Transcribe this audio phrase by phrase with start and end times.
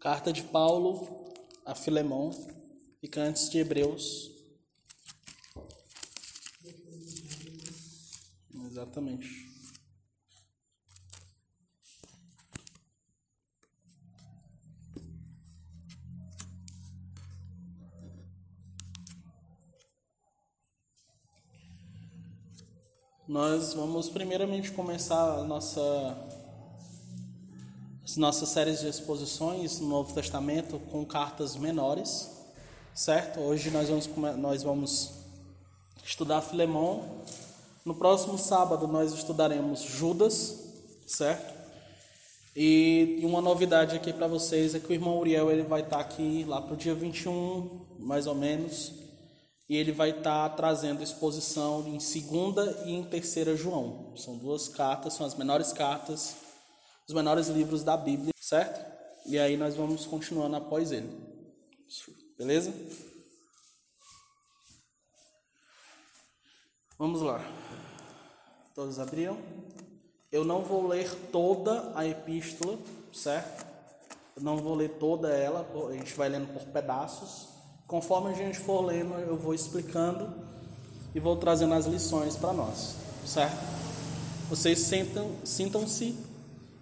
[0.00, 1.30] Carta de Paulo
[1.66, 2.30] a Filemão,
[3.02, 4.30] fica antes de Hebreus.
[8.66, 9.28] Exatamente.
[23.28, 26.39] Nós vamos primeiramente começar a nossa
[28.10, 32.28] as nossas séries de exposições no Novo Testamento com cartas menores,
[32.92, 33.38] certo?
[33.38, 35.12] Hoje nós vamos nós vamos
[36.04, 37.04] estudar Filemão.
[37.84, 40.58] No próximo sábado nós estudaremos Judas,
[41.06, 41.54] certo?
[42.56, 46.02] E uma novidade aqui para vocês é que o irmão Uriel ele vai estar tá
[46.02, 48.92] aqui lá para o dia 21, mais ou menos,
[49.68, 54.12] e ele vai estar tá trazendo exposição em segunda e em terceira João.
[54.16, 56.49] São duas cartas, são as menores cartas,
[57.10, 58.88] os menores livros da Bíblia, certo?
[59.26, 61.10] E aí nós vamos continuando após ele.
[62.38, 62.72] Beleza?
[66.96, 67.44] Vamos lá.
[68.76, 69.36] Todos abriram?
[70.30, 72.78] Eu não vou ler toda a epístola,
[73.12, 73.66] certo?
[74.36, 77.48] Eu não vou ler toda ela, a gente vai lendo por pedaços.
[77.88, 80.32] Conforme a gente for lendo, eu vou explicando
[81.12, 82.94] e vou trazendo as lições para nós,
[83.26, 83.58] certo?
[84.48, 86.29] Vocês sintam-se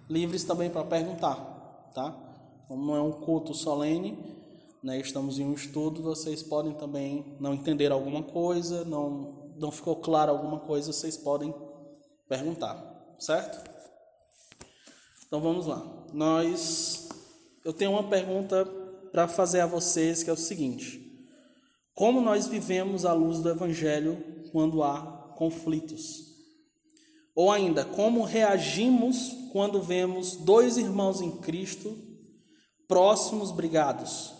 [0.09, 1.35] livres também para perguntar,
[1.93, 2.11] tá?
[2.67, 4.17] Como não é um culto solene,
[4.81, 9.95] né, estamos em um estudo, vocês podem também não entender alguma coisa, não, não ficou
[9.97, 11.53] claro alguma coisa, vocês podem
[12.27, 13.69] perguntar, certo?
[15.27, 15.85] Então vamos lá.
[16.13, 17.09] Nós,
[17.63, 18.65] eu tenho uma pergunta
[19.11, 21.27] para fazer a vocês que é o seguinte:
[21.93, 24.17] como nós vivemos à luz do Evangelho
[24.51, 25.01] quando há
[25.35, 26.28] conflitos?
[27.35, 31.97] Ou ainda, como reagimos quando vemos dois irmãos em Cristo
[32.87, 34.33] próximos brigados?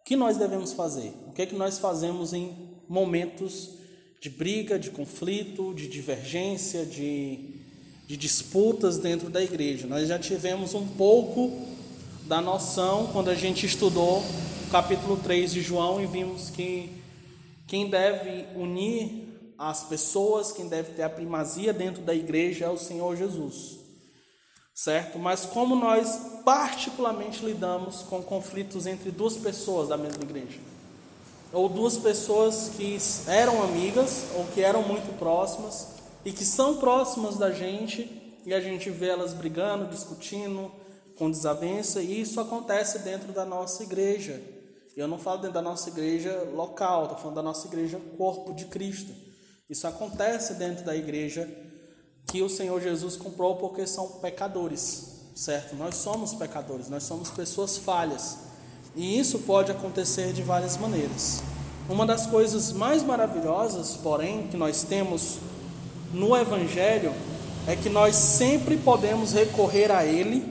[0.00, 1.12] O que nós devemos fazer?
[1.26, 2.54] O que é que nós fazemos em
[2.88, 3.70] momentos
[4.20, 7.60] de briga, de conflito, de divergência, de,
[8.06, 9.86] de disputas dentro da igreja?
[9.86, 11.50] Nós já tivemos um pouco
[12.26, 14.22] da noção quando a gente estudou
[14.66, 16.90] o capítulo 3 de João e vimos que
[17.66, 19.23] quem deve unir
[19.58, 23.78] as pessoas, quem deve ter a primazia dentro da igreja é o Senhor Jesus.
[24.74, 25.18] Certo?
[25.18, 30.58] Mas como nós particularmente lidamos com conflitos entre duas pessoas da mesma igreja?
[31.52, 32.98] Ou duas pessoas que
[33.28, 35.88] eram amigas ou que eram muito próximas
[36.24, 40.70] e que são próximas da gente e a gente vê elas brigando, discutindo,
[41.16, 44.42] com desavença, e isso acontece dentro da nossa igreja.
[44.96, 48.66] Eu não falo dentro da nossa igreja local, estou falando da nossa igreja corpo de
[48.66, 49.12] Cristo.
[49.68, 51.48] Isso acontece dentro da igreja
[52.26, 55.74] que o Senhor Jesus comprou porque são pecadores, certo?
[55.74, 58.38] Nós somos pecadores, nós somos pessoas falhas.
[58.94, 61.42] E isso pode acontecer de várias maneiras.
[61.88, 65.38] Uma das coisas mais maravilhosas, porém, que nós temos
[66.12, 67.12] no Evangelho
[67.66, 70.46] é que nós sempre podemos recorrer a Ele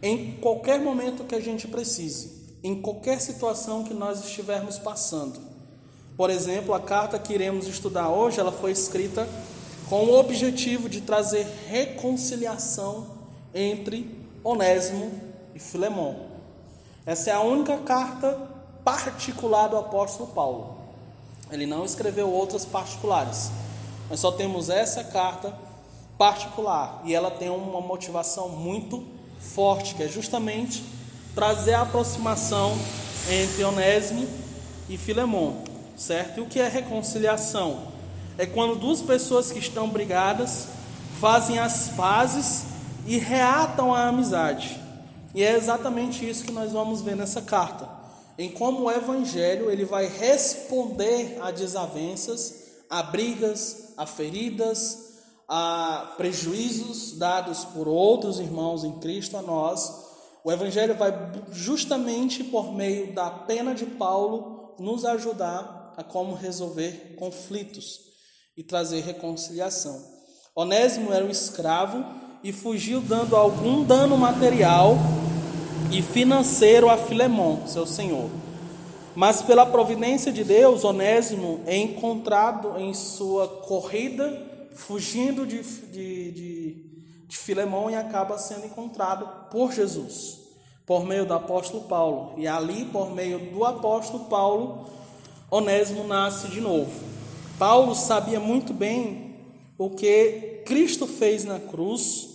[0.00, 5.49] em qualquer momento que a gente precise, em qualquer situação que nós estivermos passando.
[6.20, 9.26] Por exemplo, a carta que iremos estudar hoje, ela foi escrita
[9.88, 13.06] com o objetivo de trazer reconciliação
[13.54, 15.10] entre Onésimo
[15.54, 16.26] e Filemão.
[17.06, 18.38] Essa é a única carta
[18.84, 20.76] particular do apóstolo Paulo.
[21.50, 23.50] Ele não escreveu outras particulares.
[24.10, 25.56] Nós só temos essa carta
[26.18, 29.06] particular e ela tem uma motivação muito
[29.38, 30.84] forte, que é justamente
[31.34, 32.76] trazer a aproximação
[33.30, 34.28] entre Onésimo
[34.86, 35.69] e Filemão,
[36.00, 36.38] certo?
[36.38, 37.88] E o que é reconciliação?
[38.38, 40.68] É quando duas pessoas que estão brigadas
[41.20, 42.64] fazem as pazes
[43.06, 44.80] e reatam a amizade.
[45.34, 47.86] E é exatamente isso que nós vamos ver nessa carta.
[48.38, 52.54] Em como o evangelho ele vai responder a desavenças,
[52.88, 55.10] a brigas, a feridas,
[55.46, 60.08] a prejuízos dados por outros irmãos em Cristo a nós,
[60.42, 61.12] o Evangelho vai
[61.52, 68.00] justamente por meio da pena de Paulo nos ajudar a como resolver conflitos
[68.56, 70.02] e trazer reconciliação.
[70.56, 72.02] Onésimo era um escravo
[72.42, 74.96] e fugiu dando algum dano material
[75.92, 78.30] e financeiro a Filemão, seu senhor.
[79.14, 86.74] Mas pela providência de Deus, Onésimo é encontrado em sua corrida fugindo de, de, de,
[87.28, 90.38] de Filemão e acaba sendo encontrado por Jesus,
[90.86, 92.32] por meio do apóstolo Paulo.
[92.38, 94.99] E ali, por meio do apóstolo Paulo,
[95.50, 96.92] Onésimo nasce de novo.
[97.58, 99.36] Paulo sabia muito bem
[99.76, 102.30] o que Cristo fez na cruz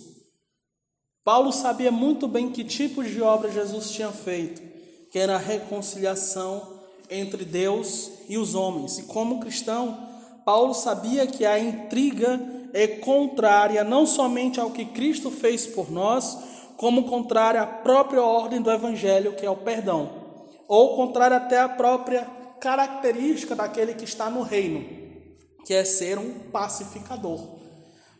[1.26, 4.62] Paulo sabia muito bem que tipo de obra Jesus tinha feito,
[5.10, 6.62] que era a reconciliação
[7.10, 8.98] entre Deus e os homens.
[8.98, 9.98] E como cristão,
[10.44, 12.40] Paulo sabia que a intriga
[12.72, 16.38] é contrária não somente ao que Cristo fez por nós,
[16.76, 20.08] como contrária à própria ordem do Evangelho, que é o perdão,
[20.68, 22.24] ou contrária até à própria
[22.60, 24.84] característica daquele que está no reino,
[25.64, 27.56] que é ser um pacificador.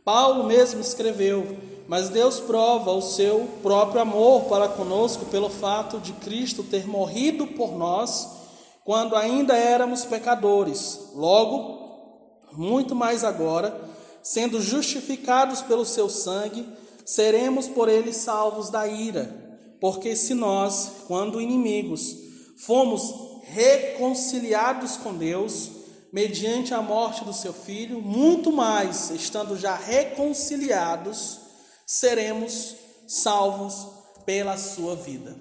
[0.05, 6.13] Paulo mesmo escreveu: Mas Deus prova o seu próprio amor para conosco pelo fato de
[6.15, 8.37] Cristo ter morrido por nós
[8.85, 11.11] quando ainda éramos pecadores.
[11.13, 13.77] Logo, muito mais agora,
[14.23, 16.65] sendo justificados pelo seu sangue,
[17.05, 19.45] seremos por ele salvos da ira.
[19.81, 22.17] Porque se nós, quando inimigos,
[22.59, 25.71] fomos reconciliados com Deus,
[26.13, 31.41] mediante a morte do seu filho, muito mais, estando já reconciliados,
[31.87, 32.77] seremos
[33.07, 33.87] salvos
[34.25, 35.37] pela sua vida.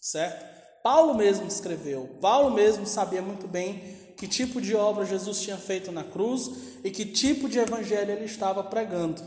[0.00, 0.52] Certo?
[0.82, 5.90] Paulo mesmo escreveu, Paulo mesmo sabia muito bem que tipo de obra Jesus tinha feito
[5.90, 6.50] na cruz
[6.84, 9.22] e que tipo de evangelho ele estava pregando.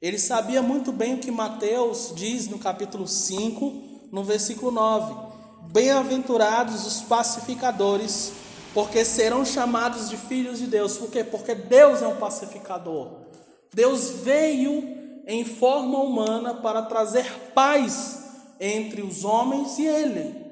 [0.00, 5.33] Ele sabia muito bem o que Mateus diz no capítulo 5, no versículo 9:
[5.72, 8.32] Bem-aventurados os pacificadores,
[8.72, 10.96] porque serão chamados de filhos de Deus.
[10.96, 11.24] Por quê?
[11.24, 13.24] Porque Deus é um pacificador.
[13.72, 17.24] Deus veio em forma humana para trazer
[17.54, 18.22] paz
[18.60, 20.44] entre os homens e ele.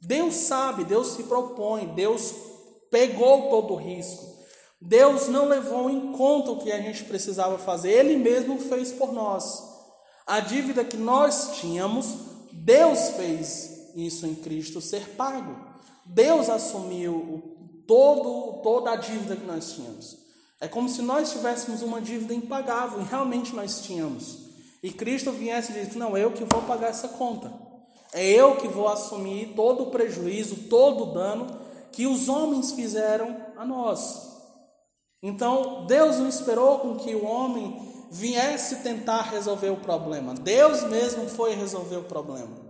[0.00, 2.34] Deus sabe, Deus se propõe, Deus
[2.90, 4.34] pegou todo o risco.
[4.80, 9.12] Deus não levou em conta o que a gente precisava fazer, Ele mesmo fez por
[9.12, 9.62] nós.
[10.26, 12.06] A dívida que nós tínhamos,
[12.52, 15.56] Deus fez isso em Cristo ser pago.
[16.04, 20.18] Deus assumiu todo, toda a dívida que nós tínhamos.
[20.60, 24.44] É como se nós tivéssemos uma dívida impagável, e realmente nós tínhamos.
[24.82, 27.52] E Cristo viesse e disse: Não, eu que vou pagar essa conta.
[28.12, 31.58] É eu que vou assumir todo o prejuízo, todo o dano
[31.90, 34.32] que os homens fizeram a nós.
[35.22, 37.80] Então, Deus não esperou com que o homem
[38.10, 40.34] viesse tentar resolver o problema.
[40.34, 42.63] Deus mesmo foi resolver o problema.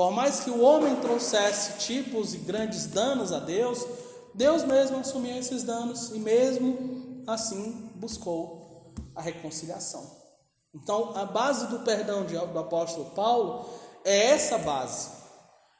[0.00, 3.86] Por mais que o homem trouxesse tipos e grandes danos a Deus,
[4.32, 10.02] Deus mesmo assumiu esses danos e mesmo assim buscou a reconciliação.
[10.74, 13.68] Então, a base do perdão do apóstolo Paulo
[14.02, 15.10] é essa base.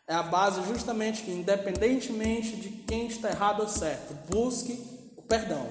[0.06, 4.84] É a base justamente que, independentemente de quem está errado ou certo, busque
[5.16, 5.66] o perdão,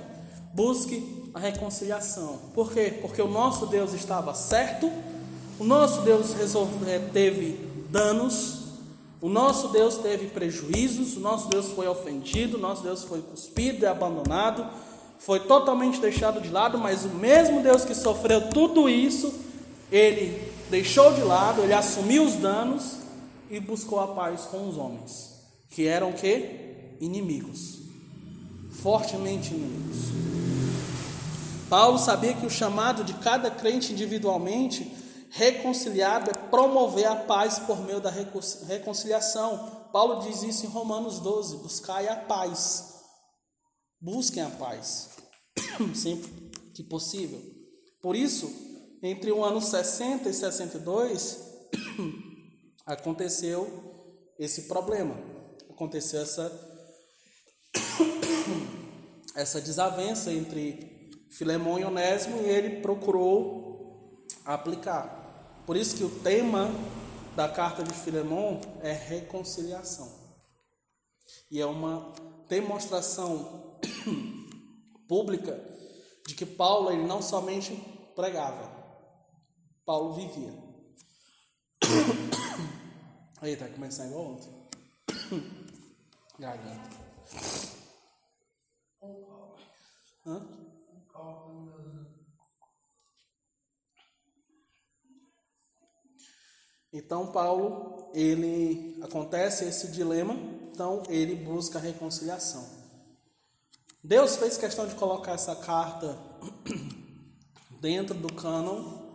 [0.56, 2.40] busque a reconciliação.
[2.56, 2.98] Por quê?
[3.00, 4.92] Porque o nosso Deus estava certo,
[5.60, 8.60] o nosso Deus resolve, eh, teve danos,
[9.22, 13.84] o nosso Deus teve prejuízos, o nosso Deus foi ofendido, o nosso Deus foi cuspido
[13.84, 14.66] e abandonado,
[15.20, 19.34] foi totalmente deixado de lado, mas o mesmo Deus que sofreu tudo isso,
[19.92, 23.00] ele deixou de lado, ele assumiu os danos
[23.50, 25.34] e buscou a paz com os homens,
[25.70, 26.96] que eram que?
[27.02, 27.80] Inimigos,
[28.72, 29.98] fortemente inimigos.
[31.70, 34.92] Paulo sabia que o chamado de cada crente individualmente
[35.30, 39.88] reconciliado é promover a paz por meio da reconciliação.
[39.92, 42.96] Paulo diz isso em Romanos 12: buscai a paz.
[44.02, 45.10] Busquem a paz,
[45.94, 46.32] sempre
[46.74, 47.42] que possível.
[48.02, 48.50] Por isso,
[49.04, 51.38] entre o ano 60 e 62,
[52.86, 53.68] aconteceu
[54.40, 55.16] esse problema,
[55.70, 56.50] aconteceu essa
[59.36, 65.19] essa desavença entre Filemão e Onésimo e ele procurou aplicar.
[65.70, 66.68] Por isso que o tema
[67.36, 70.12] da carta de Filemão é reconciliação.
[71.52, 72.12] E é uma
[72.48, 73.80] demonstração
[75.08, 75.64] pública
[76.26, 77.76] de que Paulo ele não somente
[78.16, 78.68] pregava,
[79.86, 80.52] Paulo vivia.
[83.40, 84.52] Aí, tá começando igual ontem.
[86.40, 86.90] Garganta.
[90.26, 90.69] Hã?
[96.92, 100.36] Então Paulo, ele acontece esse dilema,
[100.72, 102.66] então ele busca a reconciliação.
[104.04, 106.18] Deus fez questão de colocar essa carta
[107.80, 109.10] dentro do cânon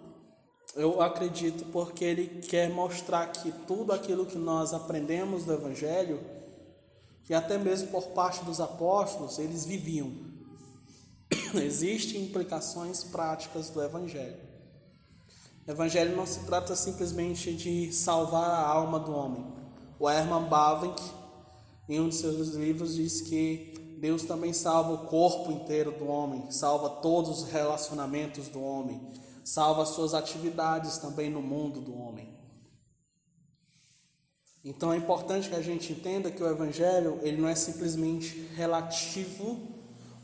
[0.77, 6.21] eu acredito porque ele quer mostrar que tudo aquilo que nós aprendemos do Evangelho,
[7.29, 10.13] e até mesmo por parte dos apóstolos, eles viviam.
[11.55, 14.54] Existem implicações práticas do Evangelho.
[15.67, 19.47] O Evangelho não se trata simplesmente de salvar a alma do homem.
[19.99, 21.03] O Herman Bavinck,
[21.89, 26.51] em um de seus livros, diz que Deus também salva o corpo inteiro do homem,
[26.51, 29.01] salva todos os relacionamentos do homem
[29.45, 32.35] salva as suas atividades também no mundo do homem.
[34.65, 39.61] Então é importante que a gente entenda que o evangelho, ele não é simplesmente relativo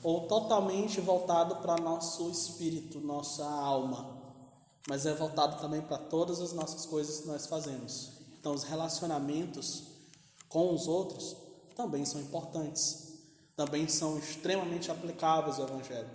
[0.02, 4.18] ou totalmente voltado para nosso espírito, nossa alma,
[4.88, 8.10] mas é voltado também para todas as nossas coisas que nós fazemos.
[8.38, 9.84] Então os relacionamentos
[10.48, 11.36] com os outros
[11.76, 13.14] também são importantes,
[13.56, 16.10] também são extremamente aplicáveis ao evangelho.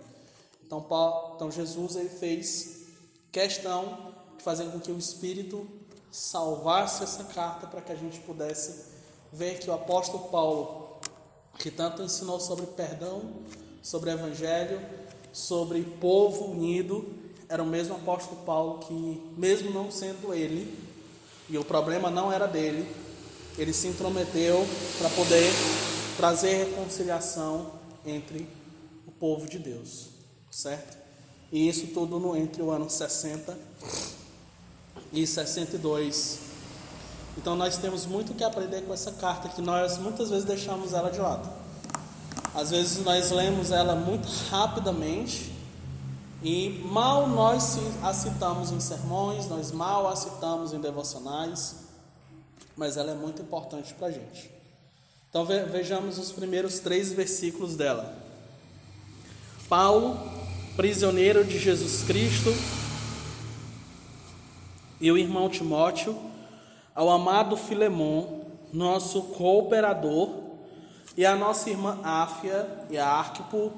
[0.64, 2.86] Então, Paulo, então Jesus ele fez
[3.30, 5.66] questão de fazer com que o espírito
[6.10, 8.86] salvasse essa carta para que a gente pudesse
[9.32, 10.98] ver que o apóstolo Paulo,
[11.58, 13.22] que tanto ensinou sobre perdão,
[13.82, 14.80] sobre evangelho,
[15.32, 17.14] sobre povo unido,
[17.48, 20.76] era o mesmo apóstolo Paulo que, mesmo não sendo ele,
[21.48, 22.86] e o problema não era dele,
[23.56, 24.66] ele se intrometeu
[24.98, 25.52] para poder
[26.16, 27.70] trazer reconciliação
[28.04, 28.48] entre
[29.06, 30.08] o povo de Deus,
[30.50, 30.96] certo?
[31.52, 33.56] E isso tudo no, entre o ano 60
[35.12, 36.40] e 62.
[37.38, 41.10] Então nós temos muito que aprender com essa carta que nós muitas vezes deixamos ela
[41.10, 41.48] de lado.
[42.52, 45.55] Às vezes nós lemos ela muito rapidamente
[46.42, 51.86] e mal nós a citamos em sermões, nós mal a citamos em devocionais,
[52.76, 54.50] mas ela é muito importante para a gente.
[55.30, 58.16] Então vejamos os primeiros três versículos dela.
[59.68, 60.18] Paulo,
[60.76, 62.54] prisioneiro de Jesus Cristo,
[65.00, 66.16] e o irmão Timóteo,
[66.94, 70.30] ao amado Filemon, nosso cooperador,
[71.16, 73.72] e a nossa irmã Áfia e a Arquipo,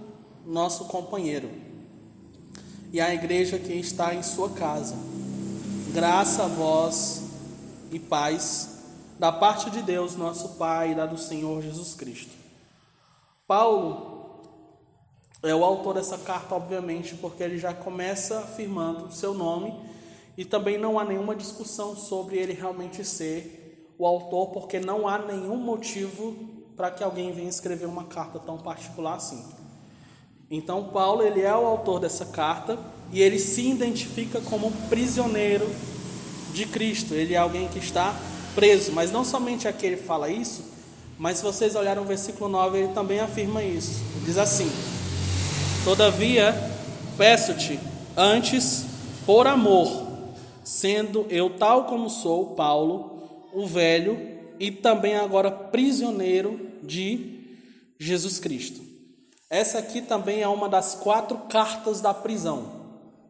[0.44, 1.50] nosso companheiro,
[2.92, 4.96] e a igreja que está em sua casa.
[5.92, 7.22] Graça a vós
[7.90, 8.78] e paz
[9.18, 12.32] da parte de Deus, nosso Pai, e da do Senhor Jesus Cristo.
[13.46, 14.42] Paulo
[15.42, 19.74] é o autor dessa carta, obviamente, porque ele já começa afirmando o seu nome
[20.36, 25.18] e também não há nenhuma discussão sobre ele realmente ser o autor, porque não há
[25.18, 26.36] nenhum motivo
[26.76, 29.44] para que alguém venha escrever uma carta tão particular assim.
[30.50, 32.78] Então Paulo ele é o autor dessa carta
[33.12, 35.68] e ele se identifica como prisioneiro
[36.52, 37.14] de Cristo.
[37.14, 38.14] Ele é alguém que está
[38.54, 40.64] preso, mas não somente aqui ele fala isso,
[41.18, 44.00] mas se vocês olharem o versículo 9, ele também afirma isso.
[44.16, 44.70] Ele diz assim:
[45.84, 46.54] Todavia,
[47.16, 47.78] peço-te
[48.16, 48.84] antes
[49.26, 50.08] por amor
[50.68, 54.18] sendo eu tal como sou, Paulo, o velho
[54.60, 57.40] e também agora prisioneiro de
[57.98, 58.87] Jesus Cristo.
[59.50, 62.66] Essa aqui também é uma das quatro cartas da prisão,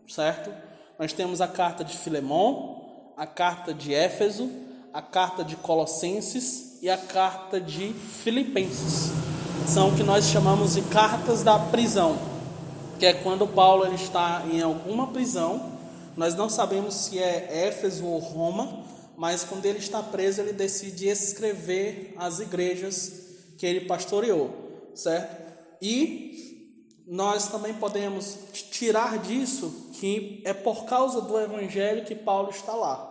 [0.08, 0.50] certo?
[0.98, 4.50] Nós temos a carta de Filemão, a carta de Éfeso,
[4.92, 9.12] a carta de Colossenses e a carta de Filipenses.
[9.66, 12.18] São o que nós chamamos de cartas da prisão,
[12.98, 15.78] que é quando Paulo ele está em alguma prisão
[16.18, 18.84] nós não sabemos se é Éfeso ou Roma,
[19.16, 23.12] mas quando ele está preso, ele decide escrever as igrejas
[23.56, 25.47] que ele pastoreou, certo?
[25.80, 28.38] E nós também podemos
[28.70, 33.06] tirar disso que é por causa do evangelho que Paulo está lá.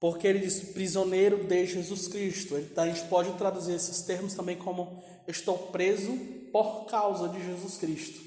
[0.00, 2.58] Porque ele diz prisioneiro de Jesus Cristo.
[2.58, 6.12] Então a gente pode traduzir esses termos também como estou preso
[6.52, 8.20] por causa de Jesus Cristo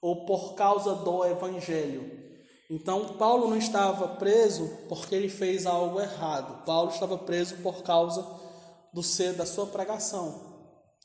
[0.00, 2.28] ou por causa do evangelho.
[2.70, 6.64] Então, Paulo não estava preso porque ele fez algo errado.
[6.64, 8.24] Paulo estava preso por causa
[8.92, 10.57] do ser da sua pregação.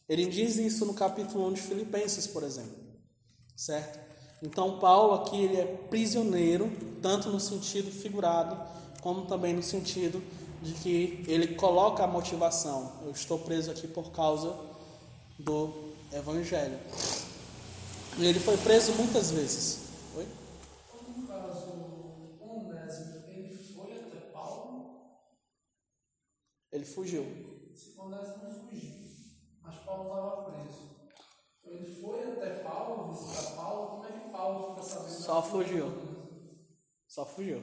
[0.08, 2.78] Ele diz isso no capítulo 1 de Filipenses, por exemplo.
[3.56, 4.00] Certo?
[4.42, 8.58] Então, Paulo aqui ele é prisioneiro, tanto no sentido figurado,
[9.02, 10.22] como também no sentido
[10.62, 12.92] de que ele coloca a motivação.
[13.04, 14.54] Eu estou preso aqui por causa
[15.40, 16.78] do evangelho.
[18.18, 19.84] E ele foi preso muitas vezes.
[26.74, 27.24] Ele fugiu.
[27.76, 29.13] Se Onésimo fugiu,
[29.64, 30.94] mas Paulo estava preso.
[31.64, 35.10] Ele foi até Paulo, visitar Paulo, como é que Paulo fica sabendo?
[35.10, 35.92] Só fugiu.
[37.08, 37.58] Só fugiu.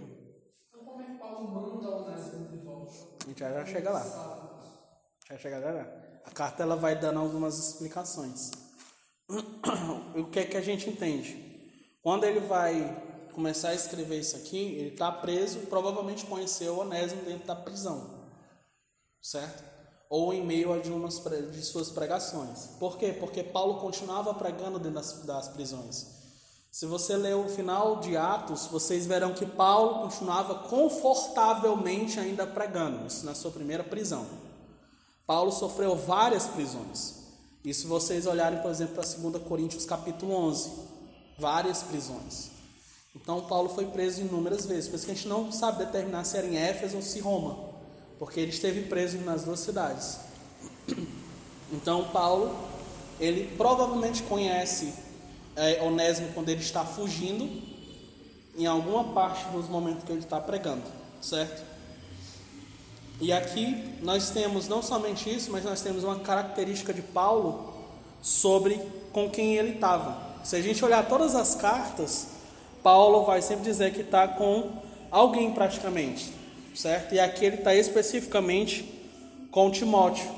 [0.69, 2.92] Então como é que Paulo manda Onésimo de volta?
[3.23, 4.02] A gente já, já chega lá.
[5.28, 6.21] Já chega já, já.
[6.25, 8.50] A carta ela vai dando algumas explicações.
[10.16, 11.49] o que é que a gente entende?
[12.02, 17.47] Quando ele vai começar a escrever isso aqui, ele está preso, provavelmente conheceu Onésimo dentro
[17.47, 18.21] da prisão
[19.21, 19.70] certo?
[20.11, 22.67] Ou em meio a de, umas, de suas pregações.
[22.79, 23.12] Por quê?
[23.12, 26.19] Porque Paulo continuava pregando dentro das, das prisões.
[26.71, 33.07] Se você ler o final de Atos, vocês verão que Paulo continuava confortavelmente ainda pregando,
[33.07, 34.26] isso na sua primeira prisão.
[35.26, 37.14] Paulo sofreu várias prisões.
[37.64, 40.71] E se vocês olharem, por exemplo, para 2 Coríntios capítulo 11,
[41.38, 42.50] várias prisões.
[43.14, 46.37] Então Paulo foi preso inúmeras vezes, por isso que a gente não sabe determinar se
[46.37, 47.70] era em Éfeso ou se Roma,
[48.21, 50.21] porque ele esteve preso nas duas cidades.
[51.73, 52.55] Então Paulo,
[53.19, 54.93] ele provavelmente conhece
[55.57, 57.49] é, Onésimo quando ele está fugindo,
[58.57, 60.83] em alguma parte dos momentos que ele está pregando,
[61.23, 61.65] certo?
[63.21, 67.73] E aqui nós temos não somente isso, mas nós temos uma característica de Paulo
[68.21, 68.79] sobre
[69.12, 70.21] com quem ele estava.
[70.45, 72.27] Se a gente olhar todas as cartas,
[72.83, 74.73] Paulo vai sempre dizer que está com
[75.11, 76.40] alguém praticamente,
[76.75, 77.15] certo?
[77.15, 78.85] E aqui ele está especificamente
[79.50, 80.31] com Timóteo.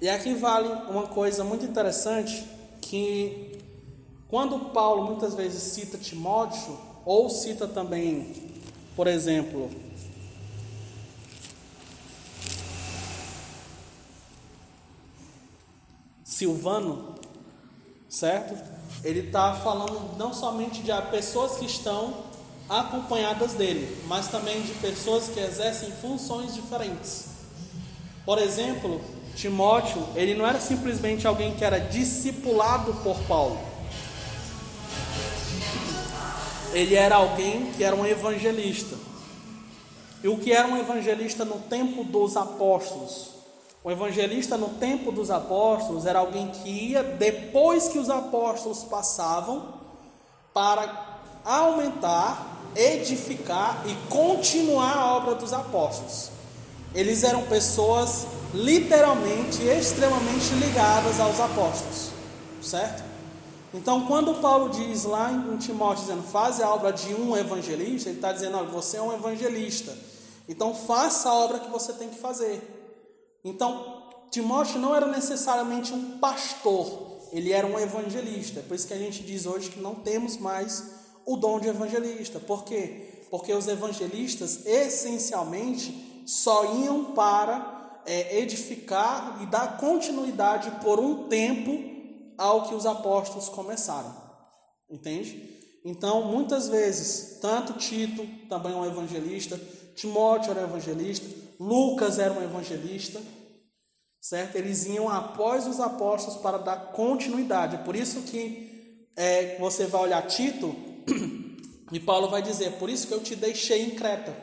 [0.00, 2.44] E aqui vale uma coisa muito interessante
[2.80, 3.58] que
[4.28, 8.52] quando Paulo muitas vezes cita Timóteo ou cita também,
[8.94, 9.70] por exemplo,
[16.22, 17.14] Silvano,
[18.08, 18.54] certo?
[19.02, 22.25] Ele está falando não somente de pessoas que estão
[22.68, 27.26] acompanhadas dele, mas também de pessoas que exercem funções diferentes.
[28.24, 29.00] Por exemplo,
[29.34, 33.58] Timóteo, ele não era simplesmente alguém que era discipulado por Paulo.
[36.72, 38.96] Ele era alguém que era um evangelista.
[40.22, 43.36] E o que era um evangelista no tempo dos apóstolos?
[43.84, 49.74] O evangelista no tempo dos apóstolos era alguém que ia depois que os apóstolos passavam
[50.52, 56.30] para aumentar, edificar e continuar a obra dos apóstolos.
[56.94, 62.10] Eles eram pessoas literalmente extremamente ligadas aos apóstolos,
[62.62, 63.04] certo?
[63.74, 68.18] Então, quando Paulo diz lá em Timóteo, dizendo, faz a obra de um evangelista, ele
[68.18, 69.94] está dizendo, olha, você é um evangelista,
[70.48, 72.62] então faça a obra que você tem que fazer.
[73.44, 78.60] Então, Timóteo não era necessariamente um pastor, ele era um evangelista.
[78.60, 81.68] É por isso que a gente diz hoje que não temos mais o dom de
[81.68, 82.38] evangelista.
[82.38, 83.24] Por quê?
[83.30, 91.96] Porque os evangelistas, essencialmente, só iam para é, edificar e dar continuidade por um tempo
[92.38, 94.14] ao que os apóstolos começaram.
[94.88, 95.56] Entende?
[95.84, 99.60] Então, muitas vezes, tanto Tito, também é um evangelista,
[99.94, 101.26] Timóteo era um evangelista,
[101.58, 103.20] Lucas era um evangelista,
[104.20, 104.56] certo?
[104.56, 107.78] Eles iam após os apóstolos para dar continuidade.
[107.78, 110.74] Por isso que é, você vai olhar Tito
[111.92, 114.36] e Paulo vai dizer: por isso que eu te deixei em Creta.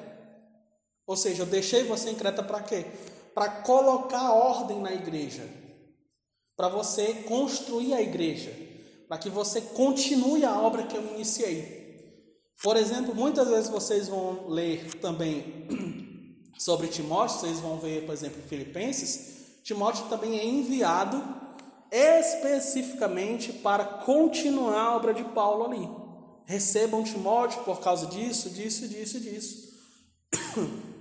[1.06, 2.86] Ou seja, eu deixei você em Creta para quê?
[3.34, 5.47] Para colocar ordem na igreja,
[6.56, 8.54] para você construir a igreja,
[9.08, 11.84] para que você continue a obra que eu iniciei.
[12.62, 15.67] Por exemplo, muitas vezes vocês vão ler também
[16.58, 21.21] sobre Timóteo, vocês vão ver, por exemplo, Filipenses, Timóteo também é enviado
[21.91, 26.03] especificamente para continuar a obra de Paulo ali.
[26.45, 29.73] Recebam Timóteo por causa disso, disso, disso, disso.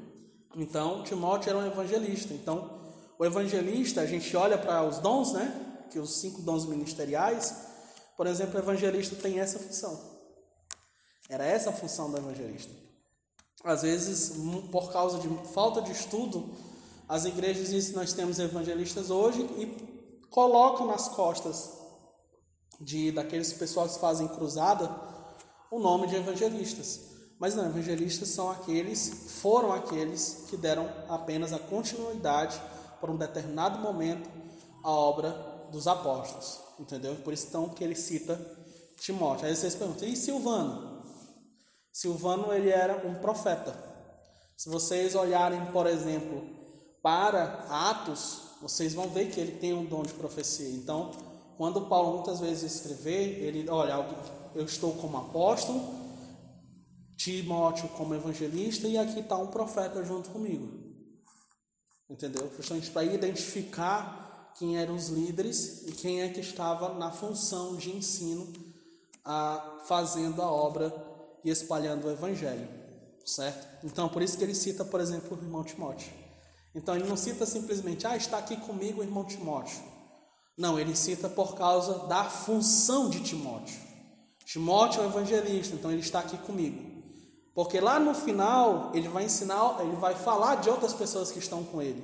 [0.55, 2.35] Então, Timóteo era um evangelista.
[2.35, 2.79] Então,
[3.19, 5.87] o evangelista, a gente olha para os dons, né?
[5.91, 7.57] Que os cinco dons ministeriais,
[8.19, 9.99] por exemplo, o evangelista tem essa função.
[11.31, 12.71] Era essa a função do evangelista.
[13.65, 14.35] Às vezes,
[14.71, 16.55] por causa de falta de estudo,
[17.09, 21.71] as igrejas dizem que nós temos evangelistas hoje e colocam nas costas
[22.81, 24.91] de daqueles pessoas que fazem cruzada
[25.73, 27.01] o nome de evangelistas.
[27.39, 32.61] Mas não, evangelistas são aqueles, foram aqueles que deram apenas a continuidade
[33.01, 34.31] por um determinado momento
[34.85, 35.31] à obra
[35.73, 36.61] dos apóstolos.
[36.79, 37.17] Entendeu?
[37.17, 38.39] Por isso então que ele cita
[39.01, 39.47] Timóteo.
[39.47, 41.03] Aí vocês perguntam, e Silvano?
[41.91, 43.75] Silvano ele era um profeta.
[44.57, 46.43] Se vocês olharem, por exemplo,
[47.03, 50.69] para Atos, vocês vão ver que ele tem um dom de profecia.
[50.69, 51.11] Então,
[51.57, 53.97] quando Paulo muitas vezes escrever, ele, olha,
[54.55, 56.03] eu estou como apóstolo,
[57.17, 60.83] Timóteo como evangelista e aqui está um profeta junto comigo.
[62.11, 62.51] Entendeu?
[62.57, 67.91] Justamente para identificar quem eram os líderes e quem é que estava na função de
[67.91, 68.53] ensino,
[69.25, 70.93] a, fazendo a obra
[71.45, 72.69] e espalhando o evangelho,
[73.25, 73.87] certo?
[73.87, 76.13] Então, por isso que ele cita, por exemplo, o irmão Timóteo.
[76.75, 79.83] Então ele não cita simplesmente, ah, está aqui comigo o irmão Timóteo.
[80.57, 83.92] Não, ele cita por causa da função de Timóteo.
[84.45, 86.93] Timóteo é um evangelista, então ele está aqui comigo.
[87.55, 91.63] Porque lá no final ele vai ensinar, ele vai falar de outras pessoas que estão
[91.65, 92.03] com ele.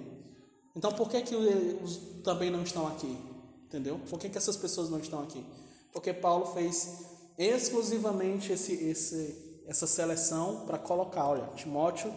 [0.77, 3.19] Então por que, que os também não estão aqui?
[3.65, 4.01] Entendeu?
[4.09, 5.45] Por que, que essas pessoas não estão aqui?
[5.93, 7.07] Porque Paulo fez
[7.39, 12.13] exclusivamente esse, esse, essa seleção para colocar, olha, Timóteo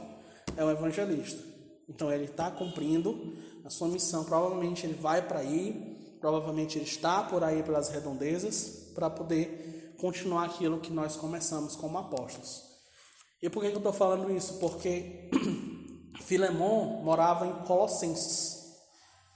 [0.58, 1.42] é um evangelista.
[1.88, 4.24] Então ele está cumprindo a sua missão.
[4.24, 9.71] Provavelmente ele vai para aí, provavelmente ele está por aí pelas redondezas para poder
[10.02, 12.64] continuar aquilo que nós começamos como apóstolos.
[13.40, 14.56] E por que eu estou falando isso?
[14.56, 15.30] Porque
[16.26, 18.78] Filemon morava em Colossenses.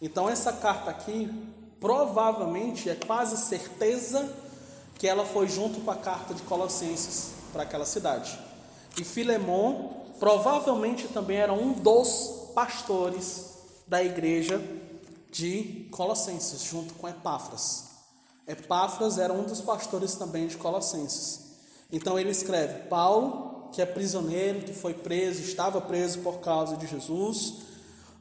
[0.01, 1.29] Então essa carta aqui,
[1.79, 4.27] provavelmente, é quase certeza
[4.97, 8.37] que ela foi junto com a carta de Colossenses para aquela cidade.
[8.97, 13.53] E Filemon provavelmente também era um dos pastores
[13.87, 14.59] da igreja
[15.31, 17.94] de Colossenses, junto com Epáfras.
[18.47, 21.41] Epáfras era um dos pastores também de Colossenses.
[21.91, 26.87] Então ele escreve: Paulo, que é prisioneiro, que foi preso, estava preso por causa de
[26.87, 27.55] Jesus,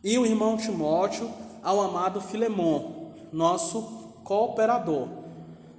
[0.02, 1.30] e o irmão Timóteo,
[1.62, 3.82] ao amado Filemon, nosso
[4.24, 5.08] cooperador.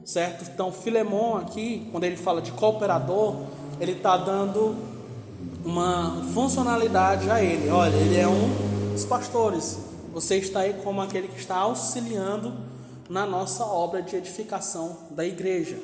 [0.03, 0.45] Certo?
[0.53, 3.37] Então, Filemon aqui, quando ele fala de cooperador,
[3.79, 4.75] ele está dando
[5.65, 7.69] uma funcionalidade a ele.
[7.69, 9.79] Olha, ele é um dos pastores.
[10.13, 12.53] Você está aí como aquele que está auxiliando
[13.09, 15.77] na nossa obra de edificação da igreja,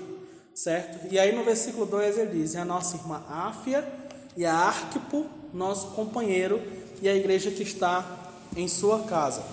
[0.53, 1.07] certo?
[1.11, 3.87] E aí no versículo 2 ele diz: a nossa irmã Áfia
[4.35, 6.61] e a Arquipo, nosso companheiro,
[7.01, 8.19] e a igreja que está
[8.55, 9.43] em sua casa.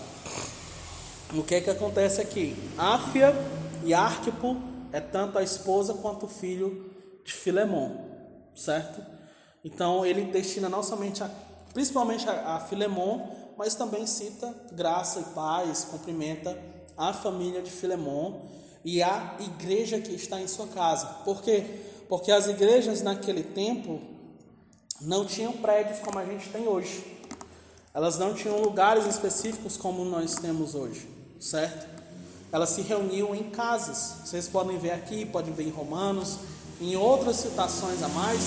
[1.34, 2.56] O que é que acontece aqui?
[2.76, 3.34] Áfia
[3.84, 4.56] e Arquipo
[4.92, 6.90] é tanto a esposa quanto o filho
[7.24, 7.96] de Filemon,
[8.54, 9.04] certo?
[9.62, 11.30] Então ele destina não somente a,
[11.74, 16.56] principalmente a, a Filemon, mas também cita graça e paz, cumprimenta
[16.98, 18.40] a família de Filemon
[18.84, 21.06] e a igreja que está em sua casa.
[21.24, 21.64] Por quê?
[22.08, 24.00] Porque as igrejas naquele tempo
[25.00, 27.04] não tinham prédios como a gente tem hoje.
[27.94, 31.08] Elas não tinham lugares específicos como nós temos hoje,
[31.38, 31.86] certo?
[32.50, 34.22] Elas se reuniam em casas.
[34.24, 36.38] Vocês podem ver aqui, podem ver em Romanos,
[36.80, 38.40] em outras citações a mais,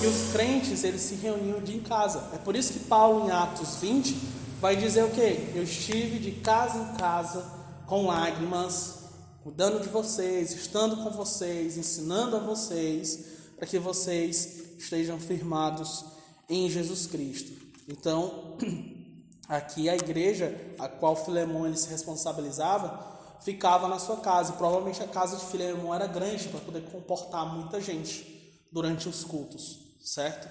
[0.00, 2.30] que os crentes eles se reuniam de em casa.
[2.34, 4.16] É por isso que Paulo em Atos 20
[4.60, 5.50] vai dizer o quê?
[5.54, 7.55] Eu estive de casa em casa
[7.86, 9.04] com lágrimas,
[9.42, 13.24] cuidando de vocês, estando com vocês, ensinando a vocês,
[13.56, 16.04] para que vocês estejam firmados
[16.48, 17.52] em Jesus Cristo.
[17.88, 18.56] Então,
[19.48, 24.54] aqui a igreja a qual Filemão ele se responsabilizava ficava na sua casa.
[24.54, 29.78] Provavelmente a casa de Filemão era grande para poder comportar muita gente durante os cultos,
[30.02, 30.48] certo?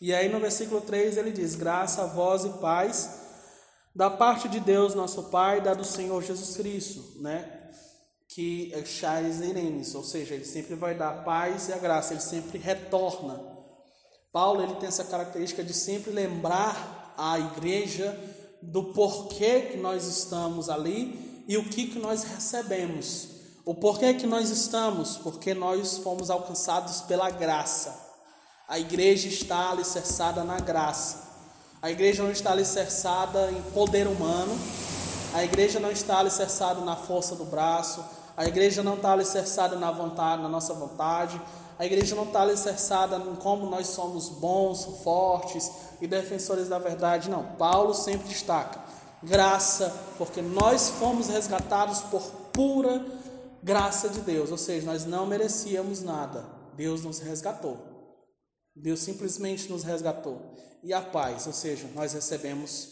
[0.00, 3.27] E aí no versículo 3 ele diz: Graça a vós e paz
[3.98, 7.68] da parte de Deus, nosso Pai, da do Senhor Jesus Cristo, né?
[8.28, 12.20] Que é Charis Irenes, ou seja, ele sempre vai dar paz e a graça, ele
[12.20, 13.42] sempre retorna.
[14.32, 18.16] Paulo ele tem essa característica de sempre lembrar a igreja
[18.62, 23.30] do porquê que nós estamos ali e o que, que nós recebemos.
[23.64, 25.16] O porquê que nós estamos?
[25.16, 27.98] Porque nós fomos alcançados pela graça.
[28.68, 31.27] A igreja está alicerçada na graça.
[31.80, 34.58] A igreja não está alicerçada em poder humano.
[35.32, 38.04] A igreja não está alicerçada na força do braço.
[38.36, 41.40] A igreja não está alicerçada na vontade, na nossa vontade.
[41.78, 47.30] A igreja não está alicerçada em como nós somos bons, fortes e defensores da verdade.
[47.30, 47.44] Não.
[47.56, 48.80] Paulo sempre destaca
[49.22, 53.04] graça, porque nós fomos resgatados por pura
[53.62, 54.50] graça de Deus.
[54.50, 56.44] Ou seja, nós não merecíamos nada.
[56.76, 57.87] Deus nos resgatou.
[58.82, 60.56] Deus simplesmente nos resgatou.
[60.82, 62.90] E a paz, ou seja, nós recebemos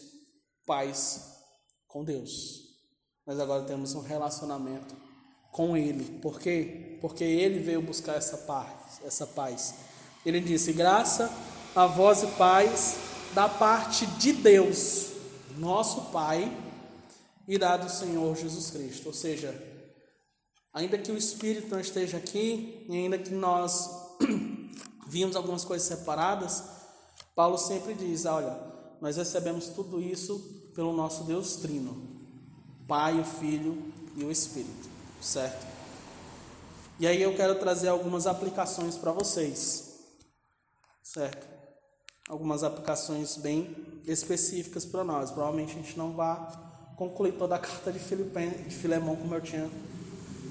[0.65, 1.37] paz
[1.87, 2.67] com Deus.
[3.25, 4.95] Nós agora temos um relacionamento
[5.51, 6.19] com Ele.
[6.19, 6.97] Por quê?
[7.01, 9.75] Porque Ele veio buscar essa paz, essa paz.
[10.25, 11.31] Ele disse: graça
[11.75, 12.97] a vós e paz
[13.33, 15.11] da parte de Deus,
[15.57, 16.51] nosso Pai,
[17.47, 19.07] e da do Senhor Jesus Cristo.
[19.07, 19.55] Ou seja,
[20.73, 23.89] ainda que o Espírito não esteja aqui, e ainda que nós
[25.07, 26.63] vimos algumas coisas separadas,
[27.35, 28.57] Paulo sempre diz: olha,
[29.01, 30.39] nós recebemos tudo isso
[30.75, 31.97] pelo nosso Deus Trino,
[32.87, 34.89] Pai, o Filho e o Espírito,
[35.21, 35.65] certo?
[36.99, 39.99] E aí eu quero trazer algumas aplicações para vocês,
[41.03, 41.47] certo?
[42.27, 45.29] Algumas aplicações bem específicas para nós.
[45.29, 46.39] Provavelmente a gente não vai
[46.95, 49.69] concluir toda a carta de, Filipen, de Filemão como eu tinha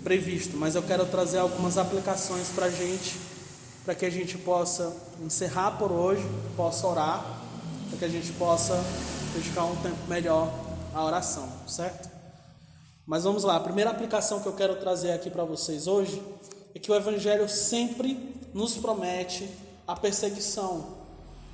[0.05, 3.26] previsto, mas eu quero trazer algumas aplicações para a gente
[3.87, 4.93] para que a gente possa
[5.25, 7.25] encerrar por hoje, possa orar,
[7.89, 8.75] para que a gente possa
[9.33, 10.53] dedicar um tempo melhor
[10.93, 12.11] à oração, certo?
[13.07, 16.21] Mas vamos lá, a primeira aplicação que eu quero trazer aqui para vocês hoje
[16.75, 19.49] é que o Evangelho sempre nos promete
[19.87, 20.97] a perseguição.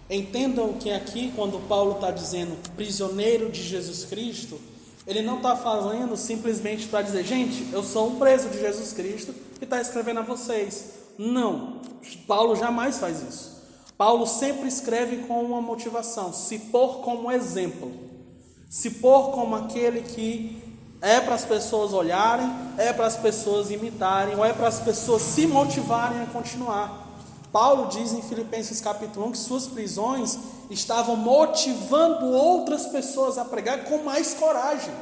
[0.08, 4.58] Entendam que aqui, quando Paulo está dizendo prisioneiro de Jesus Cristo,
[5.06, 9.34] ele não está falando simplesmente para dizer, gente, eu sou um preso de Jesus Cristo
[9.60, 10.92] e está escrevendo a vocês.
[11.18, 11.82] Não,
[12.26, 13.62] Paulo jamais faz isso.
[13.96, 17.92] Paulo sempre escreve com uma motivação: se pôr como exemplo,
[18.68, 20.60] se pôr como aquele que
[21.02, 25.20] É para as pessoas olharem, é para as pessoas imitarem, ou é para as pessoas
[25.20, 27.08] se motivarem a continuar.
[27.50, 30.38] Paulo diz em Filipenses capítulo 1 que suas prisões
[30.70, 34.94] estavam motivando outras pessoas a pregar com mais coragem.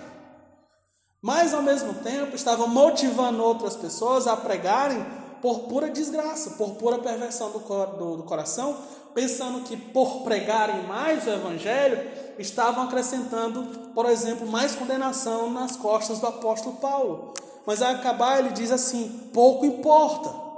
[1.20, 5.04] Mas ao mesmo tempo estavam motivando outras pessoas a pregarem
[5.40, 8.76] por pura desgraça, por pura perversão do, do, do coração,
[9.14, 11.98] pensando que por pregarem mais o Evangelho,
[12.38, 17.34] estavam acrescentando, por exemplo, mais condenação nas costas do apóstolo Paulo.
[17.66, 20.50] Mas ao acabar, ele diz assim: pouco importa.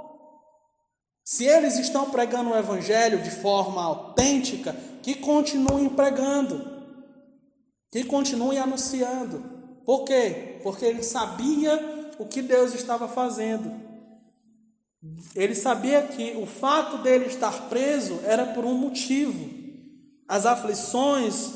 [1.23, 6.81] Se eles estão pregando o Evangelho de forma autêntica, que continuem pregando,
[7.91, 9.43] que continuem anunciando.
[9.85, 10.59] Por quê?
[10.63, 13.82] Porque ele sabia o que Deus estava fazendo.
[15.35, 19.49] Ele sabia que o fato dele estar preso era por um motivo.
[20.27, 21.51] As aflições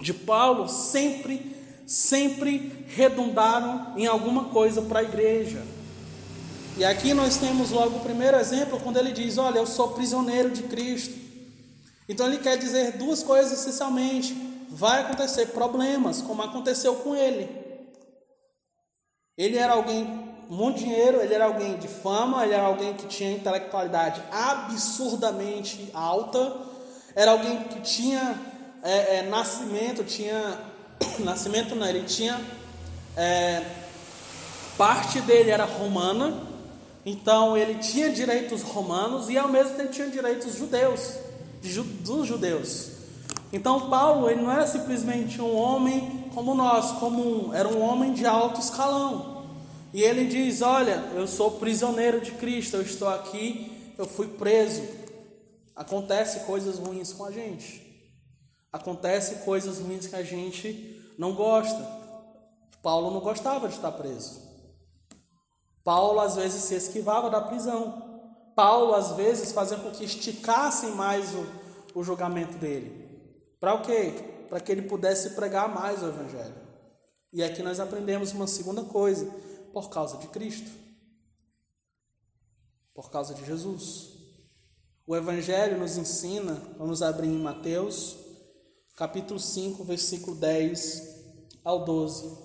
[0.00, 5.62] de Paulo sempre, sempre redundaram em alguma coisa para a igreja.
[6.76, 10.50] E aqui nós temos logo o primeiro exemplo, quando ele diz: Olha, eu sou prisioneiro
[10.50, 11.14] de Cristo.
[12.08, 14.34] Então ele quer dizer duas coisas essencialmente:
[14.68, 17.48] vai acontecer problemas, como aconteceu com ele.
[19.36, 23.32] Ele era alguém muito dinheiro, ele era alguém de fama, ele era alguém que tinha
[23.32, 26.56] intelectualidade absurdamente alta,
[27.14, 28.38] era alguém que tinha
[28.82, 30.58] é, é, nascimento, tinha
[31.20, 32.40] nascimento não, ele tinha
[33.16, 33.62] é,
[34.76, 36.36] parte dele era romana,
[37.06, 41.14] então ele tinha direitos romanos e ao mesmo tempo tinha direitos judeus,
[42.00, 42.90] dos judeus.
[43.52, 48.26] Então Paulo ele não era simplesmente um homem como nós, comum, era um homem de
[48.26, 49.33] alto escalão.
[49.94, 54.82] E ele diz: Olha, eu sou prisioneiro de Cristo, eu estou aqui, eu fui preso.
[55.76, 57.80] Acontece coisas ruins com a gente.
[58.72, 61.80] Acontece coisas ruins que a gente não gosta.
[62.82, 64.42] Paulo não gostava de estar preso.
[65.84, 68.20] Paulo às vezes se esquivava da prisão.
[68.56, 71.46] Paulo às vezes fazia com que esticassem mais o,
[72.00, 73.30] o julgamento dele.
[73.60, 74.12] Para o quê?
[74.48, 76.54] Para que ele pudesse pregar mais o Evangelho.
[77.32, 79.30] E aqui nós aprendemos uma segunda coisa
[79.74, 80.70] por causa de Cristo,
[82.94, 84.14] por causa de Jesus.
[85.04, 88.16] O Evangelho nos ensina, vamos abrir em Mateus,
[88.94, 91.02] capítulo 5, versículo 10
[91.64, 92.44] ao 12.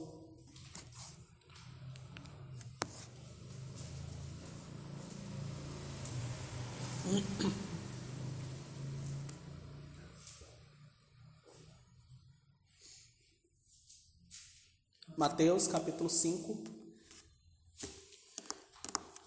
[15.15, 16.78] Mateus capítulo 5,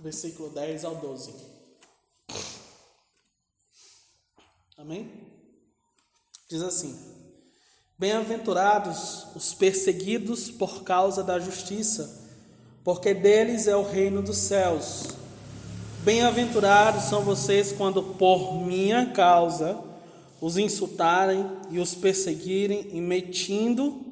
[0.03, 1.33] versículo 10 ao 12.
[4.77, 5.11] Amém?
[6.49, 6.99] Diz assim:
[7.97, 12.29] Bem-aventurados os perseguidos por causa da justiça,
[12.83, 15.09] porque deles é o reino dos céus.
[16.03, 19.81] Bem-aventurados são vocês quando por minha causa
[20.41, 24.05] os insultarem e os perseguirem, e metindo,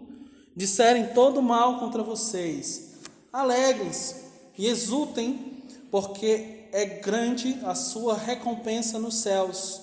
[0.54, 3.00] disserem todo mal contra vocês.
[3.32, 4.14] Alegrem-se
[4.56, 5.49] e exultem,
[5.90, 9.82] porque é grande a sua recompensa nos céus,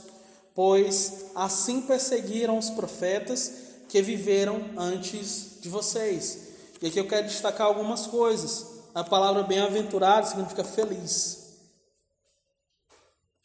[0.56, 3.52] pois assim perseguiram os profetas
[3.90, 6.48] que viveram antes de vocês.
[6.82, 8.78] E aqui eu quero destacar algumas coisas.
[8.94, 11.48] A palavra bem-aventurado significa feliz.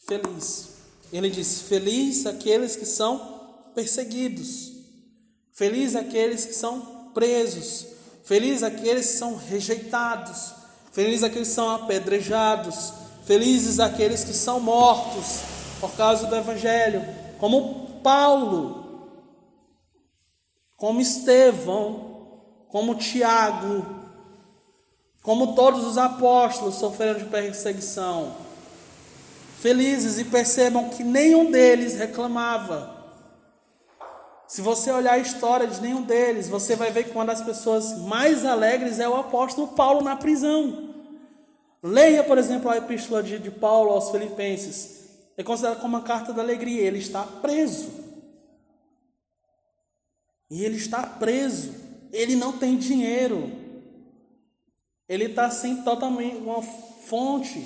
[0.07, 0.69] Feliz.
[1.13, 4.73] Ele diz: Feliz aqueles que são perseguidos,
[5.53, 7.87] feliz aqueles que são presos,
[8.25, 10.53] feliz aqueles que são rejeitados,
[10.93, 12.93] Felizes aqueles que são apedrejados,
[13.25, 15.41] felizes aqueles que são mortos
[15.81, 17.03] por causa do Evangelho,
[17.39, 19.09] como Paulo,
[20.77, 22.13] como Estevão,
[22.69, 23.87] como Tiago,
[25.23, 28.35] como todos os apóstolos sofreram de perseguição.
[29.61, 32.92] Felizes e percebam que nenhum deles reclamava.
[34.47, 37.99] Se você olhar a história de nenhum deles, você vai ver que uma das pessoas
[38.01, 40.95] mais alegres é o apóstolo Paulo na prisão.
[41.83, 45.03] Leia, por exemplo, a epístola de, de Paulo aos Filipenses.
[45.37, 46.83] É considerada como uma carta da alegria.
[46.83, 47.91] Ele está preso.
[50.51, 51.75] E ele está preso.
[52.13, 53.51] Ele não tem dinheiro.
[55.09, 57.59] Ele está sem totalmente uma fonte.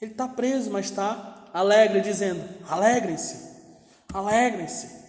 [0.00, 3.56] Ele está preso, mas está alegre, dizendo: alegrem-se,
[4.12, 5.00] alegrem-se.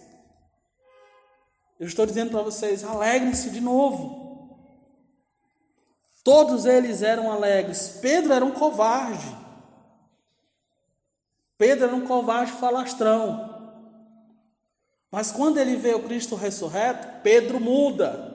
[1.82, 4.56] Eu estou dizendo para vocês: alegrem-se de novo.
[6.22, 7.98] Todos eles eram alegres.
[8.00, 9.36] Pedro era um covarde.
[11.58, 13.50] Pedro era um covarde falastrão.
[15.10, 18.32] Mas quando ele vê o Cristo ressurreto, Pedro muda.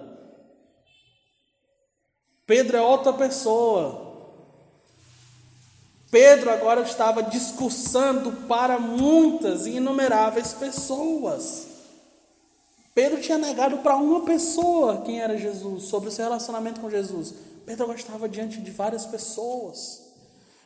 [2.45, 4.35] Pedro é outra pessoa.
[6.11, 11.76] Pedro agora estava discursando para muitas e inumeráveis pessoas.
[12.97, 17.31] Pedro tinha negado para uma pessoa quem era Jesus, sobre o seu relacionamento com Jesus.
[17.63, 20.01] Pedro agora estava diante de várias pessoas.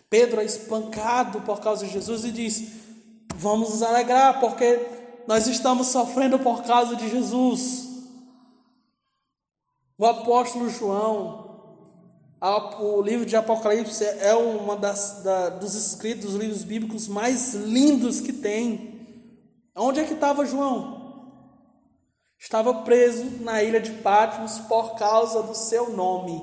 [0.10, 2.72] Pedro é espancado por causa de Jesus e diz:
[3.36, 4.80] Vamos nos alegrar, porque
[5.28, 7.90] nós estamos sofrendo por causa de Jesus.
[9.98, 11.84] O apóstolo João,
[12.80, 14.32] o livro de Apocalipse é
[14.80, 19.02] das da, dos escritos, dos livros bíblicos mais lindos que tem.
[19.76, 21.01] Onde é que estava João?
[22.42, 26.42] Estava preso na ilha de Patmos por causa do seu nome,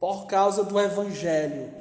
[0.00, 1.72] por causa do Evangelho.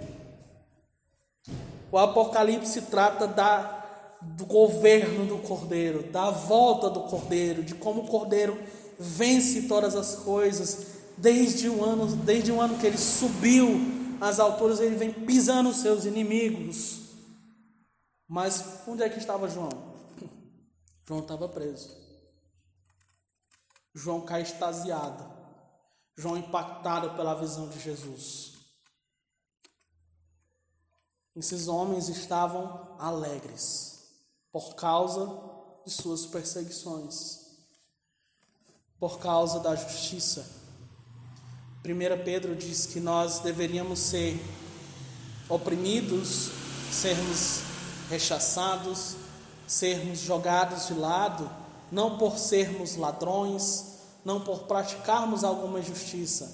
[1.92, 8.08] O Apocalipse trata da, do governo do Cordeiro, da volta do Cordeiro, de como o
[8.08, 8.58] Cordeiro
[9.00, 13.80] vence todas as coisas Desde o ano, desde o ano que ele subiu
[14.20, 17.00] às alturas, ele vem pisando os seus inimigos.
[18.28, 19.70] Mas onde é que estava João?
[21.08, 22.05] João estava preso.
[23.96, 25.26] João cai extasiado.
[26.16, 28.54] João impactado pela visão de Jesus.
[31.36, 34.04] Esses homens estavam alegres
[34.52, 35.26] por causa
[35.84, 37.40] de suas perseguições,
[39.00, 40.64] por causa da justiça
[41.86, 44.44] 1 Pedro diz que nós deveríamos ser
[45.48, 46.50] oprimidos,
[46.92, 47.62] sermos
[48.10, 49.16] rechaçados,
[49.68, 51.48] sermos jogados de lado,
[51.96, 56.52] não por sermos ladrões, não por praticarmos alguma justiça,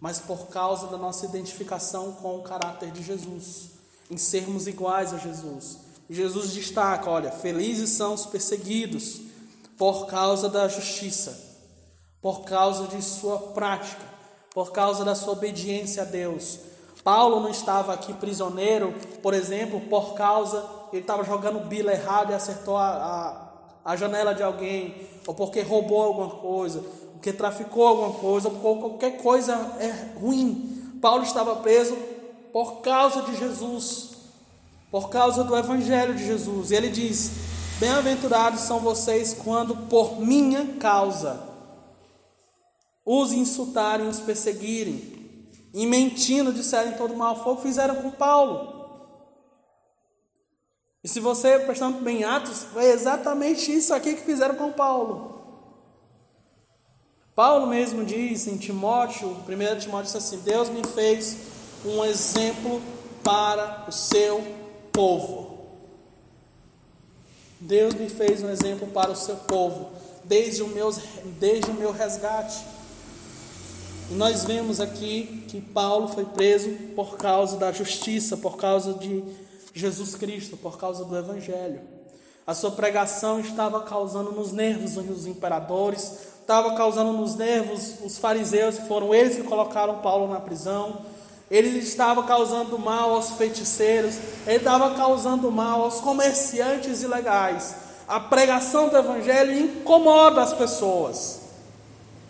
[0.00, 3.70] mas por causa da nossa identificação com o caráter de Jesus,
[4.10, 5.78] em sermos iguais a Jesus.
[6.08, 9.20] Jesus destaca: olha, felizes são os perseguidos
[9.78, 11.38] por causa da justiça,
[12.20, 14.10] por causa de sua prática
[14.52, 16.58] por causa da sua obediência a Deus.
[17.04, 22.34] Paulo não estava aqui prisioneiro, por exemplo, por causa ele estava jogando bila errado e
[22.34, 23.49] acertou a, a,
[23.90, 24.94] a janela de alguém,
[25.26, 30.96] ou porque roubou alguma coisa, porque traficou alguma coisa, ou qualquer coisa é ruim.
[31.02, 31.96] Paulo estava preso
[32.52, 34.10] por causa de Jesus,
[34.92, 36.70] por causa do Evangelho de Jesus.
[36.70, 37.32] E ele diz:
[37.80, 41.40] Bem-aventurados são vocês quando por minha causa
[43.04, 45.02] os insultarem, os perseguirem,
[45.74, 47.42] e mentindo disserem todo mal.
[47.42, 48.79] Foi o que fizeram com Paulo.
[51.02, 55.40] E se você prestando bem Atos, foi exatamente isso aqui que fizeram com Paulo.
[57.34, 61.38] Paulo mesmo diz em Timóteo, 1 Timóteo diz assim: Deus me fez
[61.86, 62.82] um exemplo
[63.24, 64.44] para o seu
[64.92, 65.58] povo.
[67.58, 69.90] Deus me fez um exemplo para o seu povo,
[70.24, 70.90] desde o meu,
[71.38, 72.62] desde o meu resgate.
[74.10, 79.22] E nós vemos aqui que Paulo foi preso por causa da justiça, por causa de
[79.72, 81.80] Jesus Cristo, por causa do Evangelho.
[82.46, 88.76] A sua pregação estava causando nos nervos os imperadores, estava causando nos nervos os fariseus,
[88.76, 91.02] que foram eles que colocaram Paulo na prisão.
[91.48, 97.74] Ele estava causando mal aos feiticeiros, ele estava causando mal aos comerciantes ilegais.
[98.08, 101.42] A pregação do Evangelho incomoda as pessoas.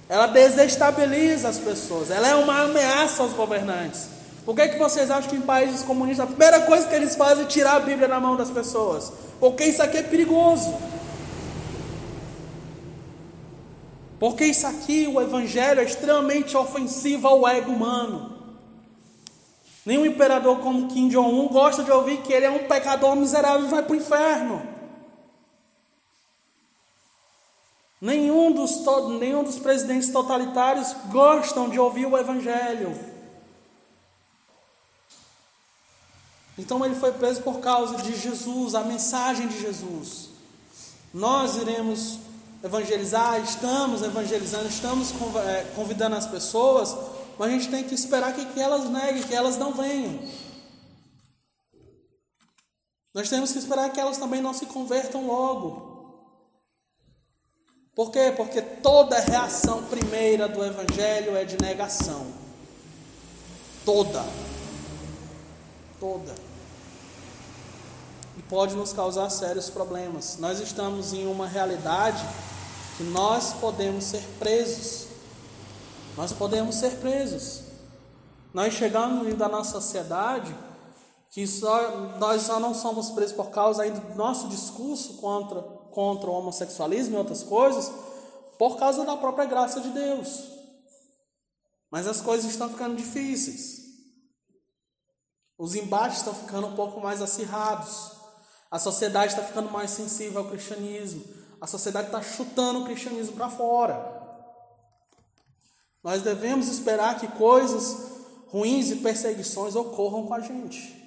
[0.06, 2.10] Ela desestabiliza as pessoas.
[2.10, 4.19] Ela é uma ameaça aos governantes.
[4.50, 7.44] Por que, que vocês acham que em países comunistas a primeira coisa que eles fazem
[7.44, 9.12] é tirar a Bíblia na mão das pessoas?
[9.38, 10.74] Porque isso aqui é perigoso.
[14.18, 18.38] Porque isso aqui, o Evangelho, é extremamente ofensivo ao ego humano.
[19.86, 23.70] Nenhum imperador como Kim Jong-un gosta de ouvir que ele é um pecador miserável e
[23.70, 24.62] vai para o inferno.
[28.00, 28.84] Nenhum dos,
[29.20, 33.09] nenhum dos presidentes totalitários gostam de ouvir o Evangelho.
[36.60, 40.28] Então ele foi preso por causa de Jesus, a mensagem de Jesus.
[41.12, 42.18] Nós iremos
[42.62, 46.94] evangelizar, estamos evangelizando, estamos é, convidando as pessoas,
[47.38, 50.20] mas a gente tem que esperar que, que elas neguem, que elas não venham.
[53.14, 55.88] Nós temos que esperar que elas também não se convertam logo.
[57.94, 58.34] Por quê?
[58.36, 62.26] Porque toda reação primeira do Evangelho é de negação.
[63.82, 64.22] Toda.
[65.98, 66.49] Toda.
[68.50, 70.36] Pode nos causar sérios problemas.
[70.38, 72.22] Nós estamos em uma realidade
[72.98, 75.06] que nós podemos ser presos.
[76.16, 77.62] Nós podemos ser presos.
[78.52, 80.54] Nós chegamos da nossa sociedade
[81.30, 86.30] que só, nós só não somos presos por causa ainda do nosso discurso contra contra
[86.30, 87.92] o homossexualismo e outras coisas
[88.58, 90.44] por causa da própria graça de Deus.
[91.90, 93.80] Mas as coisas estão ficando difíceis.
[95.58, 98.19] Os embates estão ficando um pouco mais acirrados.
[98.70, 101.24] A sociedade está ficando mais sensível ao cristianismo.
[101.60, 104.20] A sociedade está chutando o cristianismo para fora.
[106.02, 108.10] Nós devemos esperar que coisas
[108.48, 110.98] ruins e perseguições ocorram com a gente.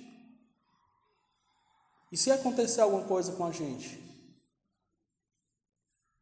[2.12, 4.02] E se acontecer alguma coisa com a gente?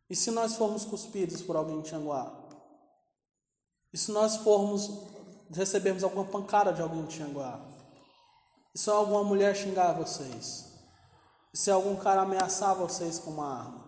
[0.10, 2.32] E se nós formos cuspidos por alguém em Tianguá?
[3.92, 4.90] E se nós formos
[5.52, 7.60] recebermos alguma pancada de alguém em Tianguá?
[8.74, 10.71] E se alguma mulher xingar vocês?
[11.54, 13.82] Se algum cara ameaçar vocês com uma arma?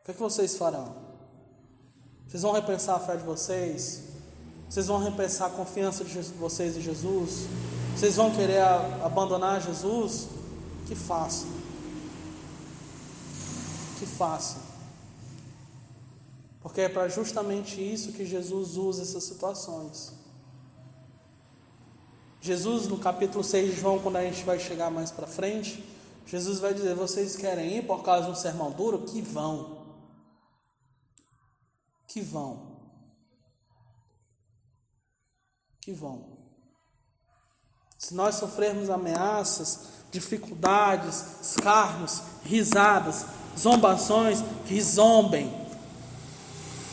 [0.00, 0.94] O que, é que vocês farão?
[2.26, 4.02] Vocês vão repensar a fé de vocês?
[4.68, 7.46] Vocês vão repensar a confiança de vocês em Jesus?
[7.96, 8.62] Vocês vão querer
[9.02, 10.28] abandonar Jesus?
[10.86, 11.48] Que façam.
[13.98, 14.62] Que façam.
[16.60, 20.12] Porque é para justamente isso que Jesus usa essas situações.
[22.40, 25.84] Jesus, no capítulo 6 de João, quando a gente vai chegar mais para frente,
[26.26, 29.00] Jesus vai dizer: Vocês querem ir por causa de um sermão duro?
[29.00, 29.78] Que vão
[32.08, 32.78] que vão.
[35.80, 36.38] Que vão.
[37.98, 43.26] Se nós sofrermos ameaças, dificuldades, escarnos, risadas,
[43.56, 45.68] zombações, que zombem.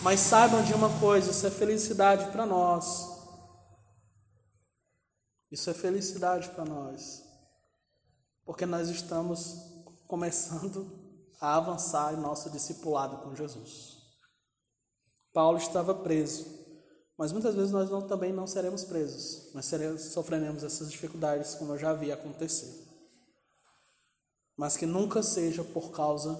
[0.03, 3.14] Mas saibam de uma coisa: isso é felicidade para nós.
[5.55, 7.23] Isso é felicidade para nós.
[8.43, 9.55] Porque nós estamos
[10.05, 10.85] começando
[11.39, 13.95] a avançar em nosso discipulado com Jesus.
[15.31, 16.45] Paulo estava preso.
[17.17, 21.71] Mas muitas vezes nós não, também não seremos presos, mas seremos, sofreremos essas dificuldades, como
[21.71, 22.85] eu já vi acontecer.
[24.57, 26.37] Mas que nunca seja por causa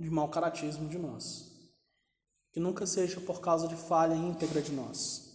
[0.00, 1.44] de mau caratismo de nós.
[2.54, 5.25] Que nunca seja por causa de falha íntegra de nós.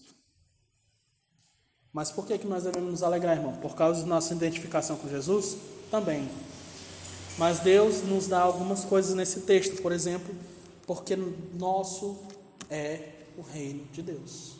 [1.94, 3.54] Mas por que, que nós devemos nos alegrar, irmão?
[3.58, 5.58] Por causa de nossa identificação com Jesus?
[5.89, 6.30] Também.
[7.38, 10.34] Mas Deus nos dá algumas coisas nesse texto, por exemplo,
[10.86, 12.18] porque nosso
[12.70, 14.56] é o reino de Deus.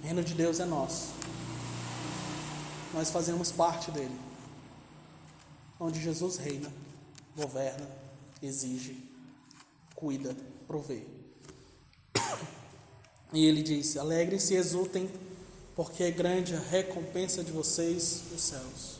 [0.00, 1.08] O reino de Deus é nosso.
[2.92, 4.16] Nós fazemos parte dele.
[5.80, 6.70] Onde Jesus reina,
[7.36, 7.88] governa,
[8.42, 9.04] exige,
[9.94, 11.17] cuida, provê.
[13.32, 15.10] E ele disse: Alegrem-se e exultem,
[15.76, 18.98] porque é grande a recompensa de vocês nos céus.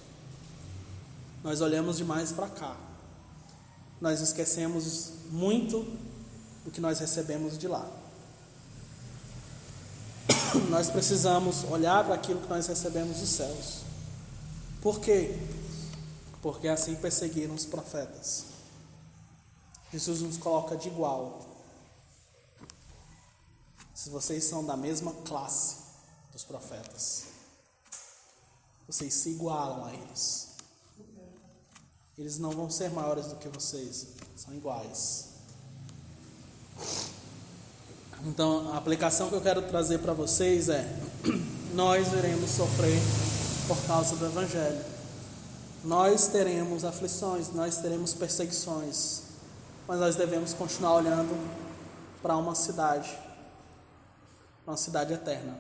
[1.43, 2.89] Nós olhamos demais para cá
[4.01, 5.85] nós esquecemos muito
[6.64, 7.87] do que nós recebemos de lá.
[10.70, 13.81] Nós precisamos olhar para aquilo que nós recebemos dos céus.
[14.81, 15.39] Por quê?
[16.41, 18.45] Porque assim perseguiram os profetas.
[19.93, 21.47] Jesus nos coloca de igual.
[23.99, 25.74] Se vocês são da mesma classe
[26.30, 27.24] dos profetas,
[28.86, 30.51] vocês se igualam a eles.
[32.16, 35.30] Eles não vão ser maiores do que vocês, são iguais.
[38.24, 40.86] Então, a aplicação que eu quero trazer para vocês é:
[41.74, 43.01] nós iremos sofrer
[43.66, 44.84] por causa do Evangelho.
[45.82, 49.22] Nós teremos aflições, nós teremos perseguições,
[49.88, 51.34] mas nós devemos continuar olhando
[52.22, 53.26] para uma cidade,
[54.69, 55.59] uma cidade eterna.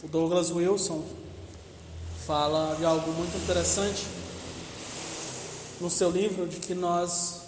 [0.00, 1.04] O Douglas Wilson
[2.24, 4.06] fala de algo muito interessante
[5.80, 7.40] no seu livro de que nós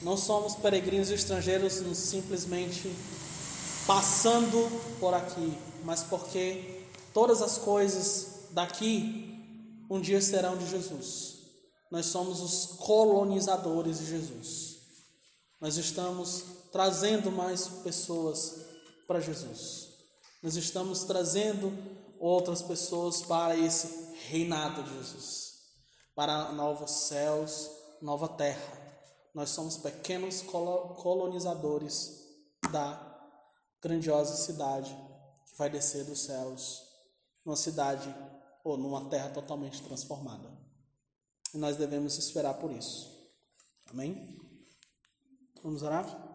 [0.00, 2.90] não somos peregrinos estrangeiros simplesmente
[3.86, 4.66] passando
[4.98, 9.44] por aqui, mas porque todas as coisas daqui
[9.90, 11.34] um dia serão de Jesus.
[11.90, 14.76] Nós somos os colonizadores de Jesus.
[15.60, 18.61] Nós estamos trazendo mais pessoas
[19.12, 19.90] para Jesus.
[20.42, 21.70] Nós estamos trazendo
[22.18, 25.52] outras pessoas para esse reinado de Jesus
[26.14, 28.80] para novos céus, nova terra.
[29.34, 32.26] Nós somos pequenos colonizadores
[32.70, 33.30] da
[33.82, 34.96] grandiosa cidade
[35.46, 36.82] que vai descer dos céus,
[37.44, 38.14] numa cidade
[38.64, 40.50] ou numa terra totalmente transformada.
[41.52, 43.10] E nós devemos esperar por isso.
[43.90, 44.38] Amém?
[45.62, 46.31] Vamos orar?